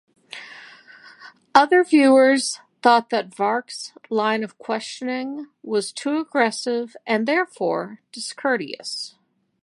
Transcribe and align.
Other 1.53 1.83
viewers 1.83 2.57
thought 2.81 3.11
that 3.11 3.37
Wark's 3.37 3.93
line 4.09 4.43
of 4.43 4.57
questioning 4.57 5.49
was 5.61 5.91
too 5.93 6.17
aggressive 6.17 6.95
and 7.05 7.27
therefore 7.27 7.99
discourteous. 8.11 9.13